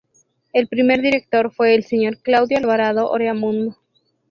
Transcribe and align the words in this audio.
El 0.51 0.67
primer 0.67 0.99
director 1.03 1.51
fue 1.53 1.75
el 1.75 1.83
señor 1.83 2.17
Claudio 2.23 2.57
Alvarado 2.57 3.11
Oreamuno. 3.11 3.77